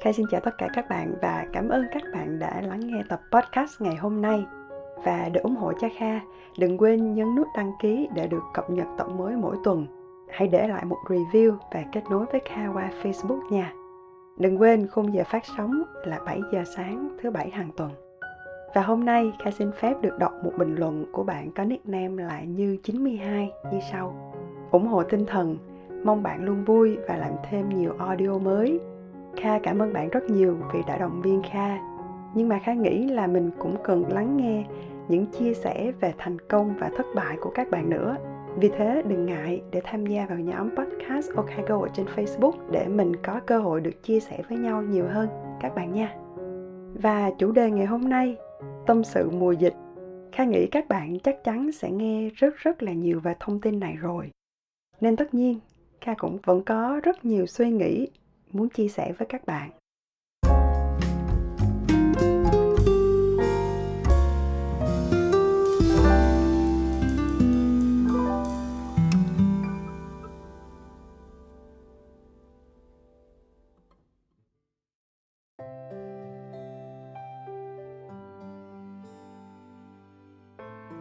[0.00, 3.02] Khai xin chào tất cả các bạn và cảm ơn các bạn đã lắng nghe
[3.08, 4.44] tập podcast ngày hôm nay.
[5.04, 6.20] Và để ủng hộ cho Kha,
[6.58, 9.86] đừng quên nhấn nút đăng ký để được cập nhật tập mới mỗi tuần.
[10.28, 13.72] Hãy để lại một review và kết nối với Kha qua Facebook nha.
[14.38, 17.90] Đừng quên khung giờ phát sóng là 7 giờ sáng thứ bảy hàng tuần.
[18.74, 22.24] Và hôm nay Kha xin phép được đọc một bình luận của bạn có nickname
[22.24, 24.34] là Như92 như sau.
[24.70, 25.56] ủng hộ tinh thần,
[26.04, 28.80] mong bạn luôn vui và làm thêm nhiều audio mới.
[29.36, 31.78] Kha cảm ơn bạn rất nhiều vì đã động viên Kha.
[32.34, 34.64] Nhưng mà Kha nghĩ là mình cũng cần lắng nghe
[35.08, 38.16] những chia sẻ về thành công và thất bại của các bạn nữa.
[38.56, 43.16] Vì thế đừng ngại để tham gia vào nhóm podcast Okago trên Facebook để mình
[43.16, 45.28] có cơ hội được chia sẻ với nhau nhiều hơn
[45.60, 46.14] các bạn nha.
[47.02, 48.36] Và chủ đề ngày hôm nay,
[48.86, 49.74] tâm sự mùa dịch.
[50.32, 53.80] Kha nghĩ các bạn chắc chắn sẽ nghe rất rất là nhiều về thông tin
[53.80, 54.30] này rồi.
[55.00, 55.58] Nên tất nhiên,
[56.00, 58.08] Kha cũng vẫn có rất nhiều suy nghĩ
[58.52, 59.70] muốn chia sẻ với các bạn.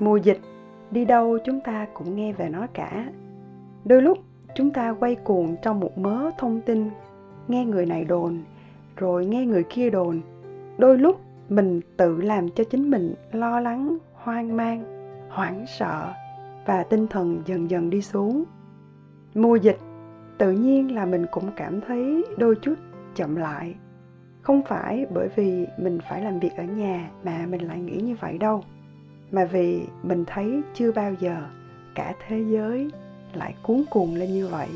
[0.00, 0.40] mùa dịch,
[0.90, 3.06] đi đâu chúng ta cũng nghe về nó cả
[3.84, 4.18] đôi lúc,
[4.54, 6.90] chúng ta quay cuồng trong một mớ thông tin
[7.50, 8.42] nghe người này đồn,
[8.96, 10.20] rồi nghe người kia đồn.
[10.78, 14.84] Đôi lúc, mình tự làm cho chính mình lo lắng, hoang mang,
[15.28, 16.12] hoảng sợ
[16.66, 18.44] và tinh thần dần dần đi xuống.
[19.34, 19.78] Mùa dịch,
[20.38, 22.74] tự nhiên là mình cũng cảm thấy đôi chút
[23.14, 23.74] chậm lại.
[24.42, 28.16] Không phải bởi vì mình phải làm việc ở nhà mà mình lại nghĩ như
[28.20, 28.64] vậy đâu,
[29.30, 31.36] mà vì mình thấy chưa bao giờ
[31.94, 32.90] cả thế giới
[33.34, 34.68] lại cuốn cuồng lên như vậy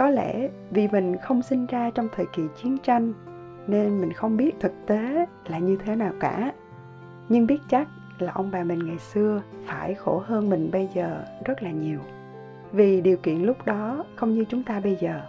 [0.00, 3.12] có lẽ vì mình không sinh ra trong thời kỳ chiến tranh,
[3.66, 6.52] nên mình không biết thực tế là như thế nào cả.
[7.28, 7.88] Nhưng biết chắc
[8.18, 11.98] là ông bà mình ngày xưa phải khổ hơn mình bây giờ rất là nhiều.
[12.72, 15.20] Vì điều kiện lúc đó không như chúng ta bây giờ.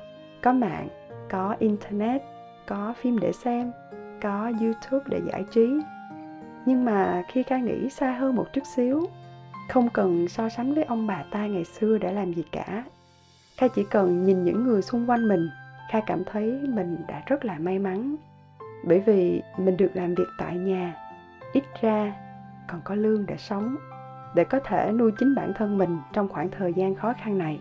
[0.41, 0.87] Có mạng,
[1.29, 2.21] có internet,
[2.67, 3.71] có phim để xem,
[4.21, 5.79] có youtube để giải trí.
[6.65, 9.05] Nhưng mà khi ca nghĩ xa hơn một chút xíu,
[9.69, 12.83] không cần so sánh với ông bà ta ngày xưa để làm gì cả
[13.57, 15.49] kha chỉ cần nhìn những người xung quanh mình,
[15.91, 18.15] kha cảm thấy mình đã rất là may mắn.
[18.85, 20.95] Bởi vì mình được làm việc tại nhà,
[21.53, 22.13] ít ra
[22.67, 23.75] còn có lương để sống
[24.35, 27.59] để có thể nuôi chính bản thân mình trong khoảng thời gian khó khăn này.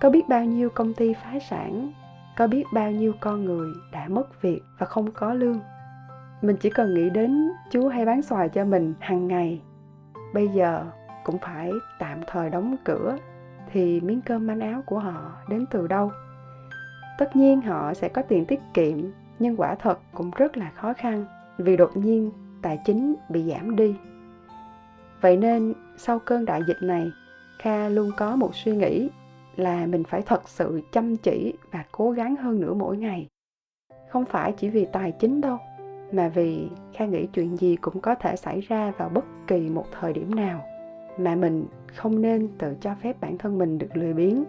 [0.00, 1.92] Có biết bao nhiêu công ty phá sản,
[2.36, 5.60] có biết bao nhiêu con người đã mất việc và không có lương.
[6.42, 9.62] Mình chỉ cần nghĩ đến chú hay bán xoài cho mình hàng ngày.
[10.34, 10.84] Bây giờ
[11.24, 13.16] cũng phải tạm thời đóng cửa
[13.76, 16.10] thì miếng cơm manh áo của họ đến từ đâu?
[17.18, 18.98] Tất nhiên họ sẽ có tiền tiết kiệm,
[19.38, 21.24] nhưng quả thật cũng rất là khó khăn,
[21.58, 22.30] vì đột nhiên
[22.62, 23.96] tài chính bị giảm đi.
[25.20, 27.10] Vậy nên sau cơn đại dịch này,
[27.58, 29.08] kha luôn có một suy nghĩ
[29.56, 33.26] là mình phải thật sự chăm chỉ và cố gắng hơn nữa mỗi ngày.
[34.10, 35.58] Không phải chỉ vì tài chính đâu,
[36.12, 39.86] mà vì kha nghĩ chuyện gì cũng có thể xảy ra vào bất kỳ một
[40.00, 40.64] thời điểm nào
[41.18, 44.44] mà mình không nên tự cho phép bản thân mình được lười biếng.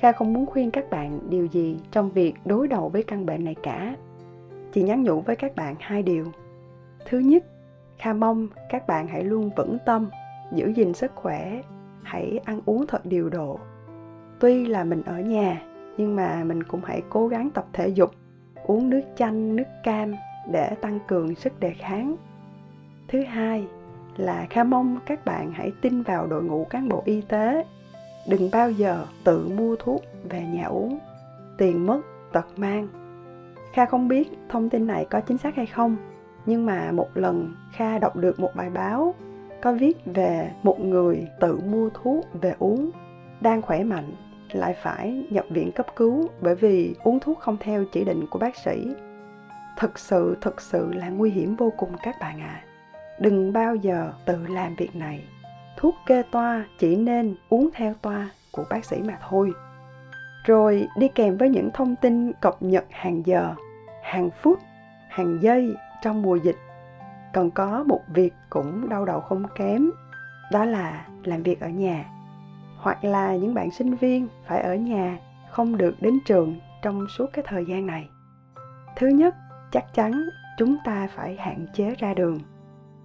[0.00, 3.44] Kha không muốn khuyên các bạn điều gì trong việc đối đầu với căn bệnh
[3.44, 3.96] này cả.
[4.72, 6.24] Chỉ nhắn nhủ với các bạn hai điều.
[7.06, 7.44] Thứ nhất,
[7.98, 10.10] kha mong các bạn hãy luôn vững tâm,
[10.52, 11.62] giữ gìn sức khỏe,
[12.02, 13.58] hãy ăn uống thật điều độ.
[14.40, 15.62] Tuy là mình ở nhà,
[15.96, 18.10] nhưng mà mình cũng hãy cố gắng tập thể dục,
[18.66, 20.14] uống nước chanh, nước cam
[20.50, 22.16] để tăng cường sức đề kháng.
[23.08, 23.66] Thứ hai
[24.16, 27.64] là kha mong các bạn hãy tin vào đội ngũ cán bộ y tế.
[28.28, 30.98] Đừng bao giờ tự mua thuốc về nhà uống.
[31.58, 32.00] Tiền mất,
[32.32, 32.88] tật mang.
[33.72, 35.96] Kha không biết thông tin này có chính xác hay không,
[36.46, 39.14] nhưng mà một lần kha đọc được một bài báo
[39.62, 42.90] có viết về một người tự mua thuốc về uống
[43.40, 44.12] đang khỏe mạnh
[44.52, 48.38] lại phải nhập viện cấp cứu bởi vì uống thuốc không theo chỉ định của
[48.38, 48.94] bác sĩ.
[49.78, 52.62] Thực sự thực sự là nguy hiểm vô cùng các bạn ạ.
[52.64, 52.71] à
[53.22, 55.24] đừng bao giờ tự làm việc này.
[55.76, 59.52] Thuốc kê toa chỉ nên uống theo toa của bác sĩ mà thôi.
[60.44, 63.54] Rồi đi kèm với những thông tin cập nhật hàng giờ,
[64.02, 64.58] hàng phút,
[65.08, 66.56] hàng giây trong mùa dịch.
[67.34, 69.90] Còn có một việc cũng đau đầu không kém,
[70.52, 72.04] đó là làm việc ở nhà.
[72.76, 75.18] Hoặc là những bạn sinh viên phải ở nhà,
[75.50, 78.08] không được đến trường trong suốt cái thời gian này.
[78.96, 79.34] Thứ nhất,
[79.70, 80.12] chắc chắn
[80.58, 82.40] chúng ta phải hạn chế ra đường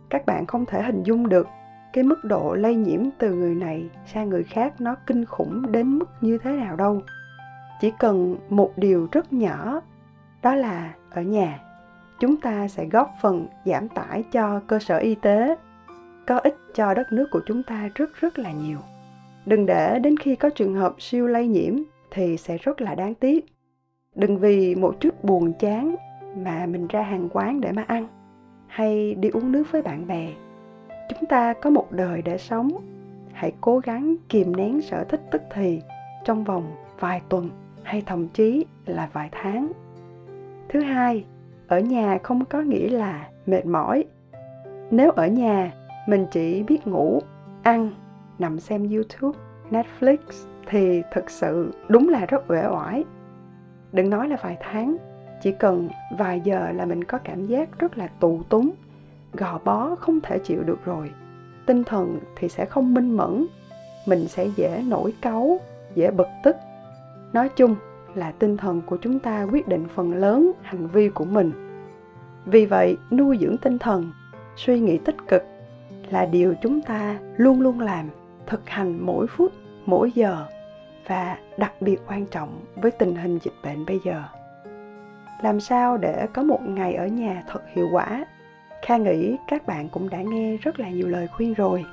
[0.10, 1.48] các bạn không thể hình dung được
[1.94, 6.00] cái mức độ lây nhiễm từ người này sang người khác nó kinh khủng đến
[6.00, 7.02] mức như thế nào đâu.
[7.82, 9.82] Chỉ cần một điều rất nhỏ,
[10.44, 11.60] đó là ở nhà,
[12.20, 15.56] chúng ta sẽ góp phần giảm tải cho cơ sở y tế,
[16.28, 18.78] có ích cho đất nước của chúng ta rất rất là nhiều.
[19.46, 21.74] Đừng để đến khi có trường hợp siêu lây nhiễm
[22.12, 23.46] thì sẽ rất là đáng tiếc.
[24.16, 25.96] Đừng vì một chút buồn chán
[26.36, 28.08] mà mình ra hàng quán để mà ăn
[28.68, 30.28] hay đi uống nước với bạn bè.
[31.10, 32.70] Chúng ta có một đời để sống.
[33.34, 35.82] Hãy cố gắng kìm nén sở thích tức thì
[36.26, 37.50] trong vòng vài tuần
[37.84, 39.72] hay thậm chí là vài tháng.
[40.70, 41.26] Thứ hai,
[41.68, 44.06] ở nhà không có nghĩa là mệt mỏi.
[44.92, 45.72] Nếu ở nhà,
[46.08, 47.20] mình chỉ biết ngủ,
[47.64, 47.90] ăn,
[48.40, 49.40] nằm xem youtube,
[49.72, 50.18] netflix
[50.68, 53.04] thì thực sự đúng là rất uể oải.
[53.92, 54.98] Đừng nói là vài tháng
[55.42, 58.72] chỉ cần vài giờ là mình có cảm giác rất là tù túng,
[59.34, 61.12] gò bó, không thể chịu được rồi.
[61.66, 63.46] Tinh thần thì sẽ không minh mẫn,
[64.06, 65.60] mình sẽ dễ nổi cáu,
[65.96, 66.56] dễ bực tức.
[67.34, 67.76] Nói chung
[68.16, 71.52] là tinh thần của chúng ta quyết định phần lớn hành vi của mình.
[72.46, 74.12] Vì vậy, nuôi dưỡng tinh thần,
[74.56, 75.44] suy nghĩ tích cực
[76.10, 78.10] là điều chúng ta luôn luôn làm,
[78.46, 79.52] thực hành mỗi phút,
[79.86, 80.46] mỗi giờ
[81.08, 84.24] và đặc biệt quan trọng với tình hình dịch bệnh bây giờ
[85.42, 88.26] làm sao để có một ngày ở nhà thật hiệu quả?
[88.82, 91.86] Kha nghĩ các bạn cũng đã nghe rất là nhiều lời khuyên rồi,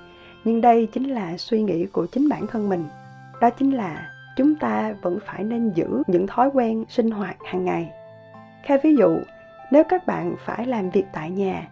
[0.44, 2.84] nhưng đây chính là suy nghĩ của chính bản thân mình.
[3.40, 7.64] Đó chính là chúng ta vẫn phải nên giữ những thói quen sinh hoạt hàng
[7.64, 7.90] ngày.
[8.62, 9.18] Kha ví dụ,
[9.70, 11.68] nếu các bạn phải làm việc tại nhà,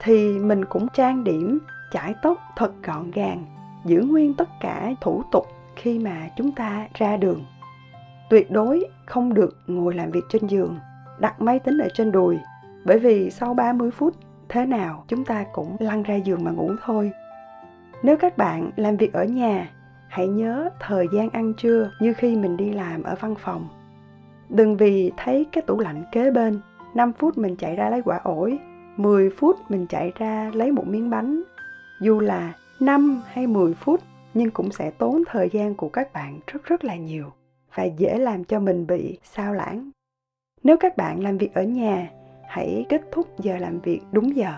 [0.00, 1.58] thì mình cũng trang điểm,
[1.92, 3.44] chải tóc thật gọn gàng,
[3.84, 5.46] giữ nguyên tất cả thủ tục
[5.76, 7.44] khi mà chúng ta ra đường.
[8.30, 10.78] Tuyệt đối không được ngồi làm việc trên giường
[11.20, 12.38] đặt máy tính ở trên đùi.
[12.84, 14.14] Bởi vì sau 30 phút,
[14.48, 17.12] thế nào chúng ta cũng lăn ra giường mà ngủ thôi.
[18.02, 19.70] Nếu các bạn làm việc ở nhà,
[20.08, 23.68] hãy nhớ thời gian ăn trưa như khi mình đi làm ở văn phòng.
[24.48, 26.60] Đừng vì thấy cái tủ lạnh kế bên
[26.94, 28.58] 5 phút mình chạy ra lấy quả ổi
[28.96, 31.42] 10 phút mình chạy ra lấy một miếng bánh.
[32.00, 34.00] Dù là 5 hay 10 phút,
[34.34, 37.32] nhưng cũng sẽ tốn thời gian của các bạn rất rất là nhiều
[37.74, 39.90] và dễ làm cho mình bị sao lãng
[40.62, 42.10] nếu các bạn làm việc ở nhà
[42.48, 44.52] hãy kết thúc giờ làm việc đúng giờ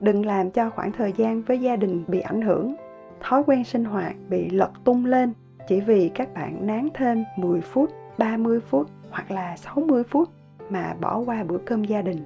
[0.00, 2.74] đừng làm cho khoảng thời gian với gia đình bị ảnh hưởng
[3.20, 5.32] thói quen sinh hoạt bị lật tung lên
[5.68, 10.28] chỉ vì các bạn nán thêm 10 phút, 30 phút hoặc là 60 phút
[10.70, 12.24] mà bỏ qua bữa cơm gia đình.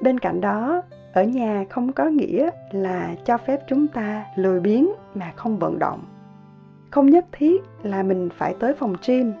[0.00, 4.88] Bên cạnh đó, ở nhà không có nghĩa là cho phép chúng ta lười biếng
[5.14, 6.04] mà không vận động.
[6.90, 9.32] Không nhất thiết là mình phải tới phòng gym,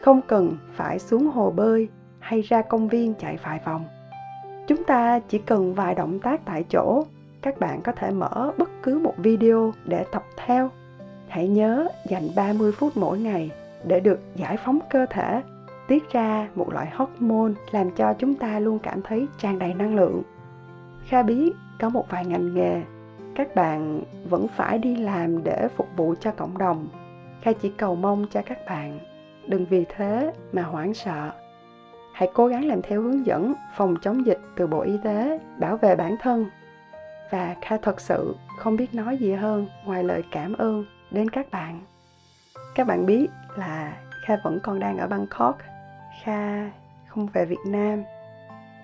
[0.00, 1.88] không cần phải xuống hồ bơi
[2.24, 3.84] hay ra công viên chạy vài vòng.
[4.66, 7.04] Chúng ta chỉ cần vài động tác tại chỗ,
[7.42, 10.70] các bạn có thể mở bất cứ một video để tập theo.
[11.28, 13.50] Hãy nhớ dành 30 phút mỗi ngày
[13.86, 15.42] để được giải phóng cơ thể,
[15.88, 19.96] tiết ra một loại hormone làm cho chúng ta luôn cảm thấy tràn đầy năng
[19.96, 20.22] lượng.
[21.06, 22.82] Kha biết có một vài ngành nghề,
[23.34, 26.86] các bạn vẫn phải đi làm để phục vụ cho cộng đồng.
[27.42, 28.98] Kha chỉ cầu mong cho các bạn,
[29.46, 31.30] đừng vì thế mà hoảng sợ
[32.14, 35.76] hãy cố gắng làm theo hướng dẫn phòng chống dịch từ Bộ Y tế, bảo
[35.76, 36.46] vệ bản thân.
[37.30, 41.50] Và Kha thật sự không biết nói gì hơn ngoài lời cảm ơn đến các
[41.50, 41.80] bạn.
[42.74, 43.96] Các bạn biết là
[44.26, 45.58] Kha vẫn còn đang ở Bangkok,
[46.22, 46.70] Kha
[47.06, 48.02] không về Việt Nam.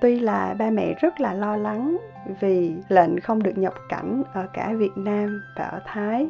[0.00, 1.96] Tuy là ba mẹ rất là lo lắng
[2.40, 6.28] vì lệnh không được nhập cảnh ở cả Việt Nam và ở Thái,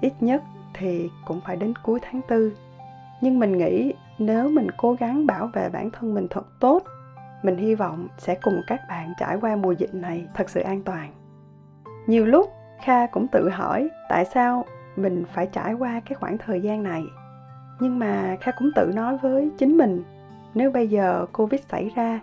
[0.00, 0.42] ít nhất
[0.74, 2.50] thì cũng phải đến cuối tháng 4.
[3.20, 6.82] Nhưng mình nghĩ nếu mình cố gắng bảo vệ bản thân mình thật tốt,
[7.42, 10.82] mình hy vọng sẽ cùng các bạn trải qua mùa dịch này thật sự an
[10.82, 11.12] toàn.
[12.06, 12.50] Nhiều lúc,
[12.82, 14.64] kha cũng tự hỏi tại sao
[14.96, 17.04] mình phải trải qua cái khoảng thời gian này.
[17.80, 20.02] Nhưng mà kha cũng tự nói với chính mình,
[20.54, 22.20] nếu bây giờ covid xảy ra,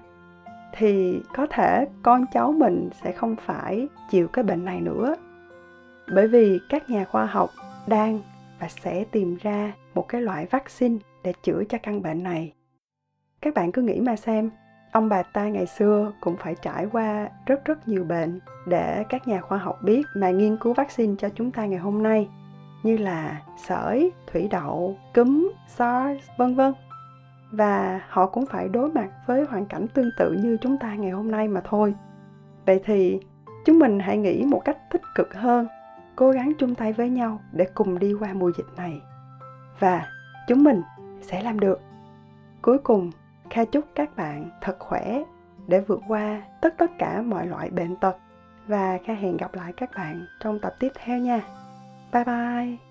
[0.77, 5.15] thì có thể con cháu mình sẽ không phải chịu cái bệnh này nữa.
[6.13, 7.49] Bởi vì các nhà khoa học
[7.87, 8.19] đang
[8.59, 12.53] và sẽ tìm ra một cái loại vaccine để chữa cho căn bệnh này
[13.41, 14.49] các bạn cứ nghĩ mà xem
[14.91, 19.27] ông bà ta ngày xưa cũng phải trải qua rất rất nhiều bệnh để các
[19.27, 22.29] nhà khoa học biết mà nghiên cứu vaccine cho chúng ta ngày hôm nay
[22.83, 26.73] như là sởi, thủy đậu, cúm, SARS, vân vân.
[27.51, 31.11] Và họ cũng phải đối mặt với hoàn cảnh tương tự như chúng ta ngày
[31.11, 31.93] hôm nay mà thôi.
[32.65, 33.19] Vậy thì
[33.65, 35.67] chúng mình hãy nghĩ một cách tích cực hơn,
[36.15, 39.01] cố gắng chung tay với nhau để cùng đi qua mùa dịch này.
[39.79, 40.05] Và
[40.47, 40.81] chúng mình
[41.21, 41.79] sẽ làm được.
[42.61, 43.11] Cuối cùng,
[43.49, 45.23] kha chúc các bạn thật khỏe
[45.67, 48.17] để vượt qua tất tất cả mọi loại bệnh tật.
[48.67, 51.41] Và kha hẹn gặp lại các bạn trong tập tiếp theo nha.
[52.13, 52.90] Bye bye!